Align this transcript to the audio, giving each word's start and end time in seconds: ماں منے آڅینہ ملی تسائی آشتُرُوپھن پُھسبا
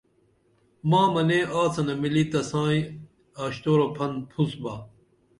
ماں 0.89 1.07
منے 1.13 1.39
آڅینہ 1.59 1.93
ملی 2.01 2.23
تسائی 2.31 2.79
آشتُرُوپھن 3.43 4.11
پُھسبا 4.29 4.73